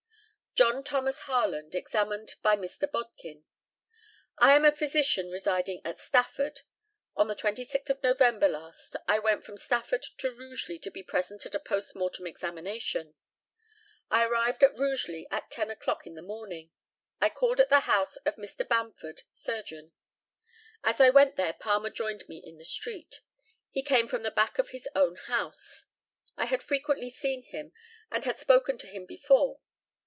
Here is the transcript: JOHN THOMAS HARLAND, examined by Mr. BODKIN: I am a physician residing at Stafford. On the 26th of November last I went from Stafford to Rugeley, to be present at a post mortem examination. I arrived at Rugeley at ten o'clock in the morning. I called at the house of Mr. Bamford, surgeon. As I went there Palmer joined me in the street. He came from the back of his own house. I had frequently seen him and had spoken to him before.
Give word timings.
JOHN 0.53 0.83
THOMAS 0.83 1.21
HARLAND, 1.21 1.75
examined 1.75 2.35
by 2.41 2.57
Mr. 2.57 2.85
BODKIN: 2.91 3.45
I 4.39 4.53
am 4.53 4.65
a 4.65 4.71
physician 4.75 5.29
residing 5.31 5.79
at 5.85 5.97
Stafford. 5.97 6.63
On 7.15 7.27
the 7.27 7.37
26th 7.37 7.89
of 7.89 8.03
November 8.03 8.49
last 8.49 8.97
I 9.07 9.17
went 9.17 9.45
from 9.45 9.55
Stafford 9.55 10.03
to 10.17 10.29
Rugeley, 10.29 10.77
to 10.79 10.91
be 10.91 11.03
present 11.03 11.45
at 11.45 11.55
a 11.55 11.59
post 11.59 11.95
mortem 11.95 12.27
examination. 12.27 13.15
I 14.09 14.25
arrived 14.25 14.61
at 14.61 14.77
Rugeley 14.77 15.25
at 15.31 15.49
ten 15.49 15.71
o'clock 15.71 16.05
in 16.05 16.15
the 16.15 16.21
morning. 16.21 16.71
I 17.21 17.29
called 17.29 17.61
at 17.61 17.69
the 17.69 17.87
house 17.87 18.17
of 18.17 18.35
Mr. 18.35 18.67
Bamford, 18.67 19.21
surgeon. 19.31 19.93
As 20.83 20.99
I 20.99 21.11
went 21.11 21.37
there 21.37 21.53
Palmer 21.53 21.89
joined 21.89 22.27
me 22.27 22.43
in 22.45 22.57
the 22.57 22.65
street. 22.65 23.21
He 23.69 23.81
came 23.83 24.07
from 24.09 24.23
the 24.23 24.29
back 24.31 24.59
of 24.59 24.71
his 24.71 24.85
own 24.95 25.15
house. 25.15 25.85
I 26.35 26.43
had 26.43 26.61
frequently 26.61 27.09
seen 27.09 27.43
him 27.43 27.71
and 28.11 28.25
had 28.25 28.37
spoken 28.37 28.77
to 28.79 28.87
him 28.87 29.05
before. 29.05 29.61